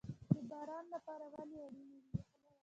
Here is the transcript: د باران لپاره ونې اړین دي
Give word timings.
د 0.35 0.37
باران 0.49 0.85
لپاره 0.95 1.25
ونې 1.33 1.57
اړین 1.65 1.89
دي 2.09 2.19